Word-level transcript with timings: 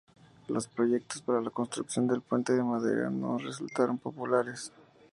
Los 0.47 0.67
proyectos 0.67 1.21
para 1.21 1.41
la 1.41 1.51
construcción 1.51 2.07
del 2.07 2.23
puente 2.23 2.53
de 2.53 2.63
madera 2.63 3.11
no 3.11 3.37
resultaron 3.37 3.99
populares. 3.99 4.71